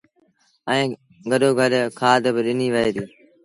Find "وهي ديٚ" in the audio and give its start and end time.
2.73-3.09